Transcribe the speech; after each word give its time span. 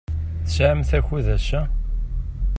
Tesɛamt 0.45 0.91
akud 0.97 1.25
ass-a? 1.35 1.61